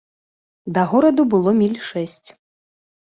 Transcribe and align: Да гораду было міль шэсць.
Да 0.77 0.85
гораду 0.95 1.23
было 1.35 1.49
міль 1.59 1.79
шэсць. 1.91 2.29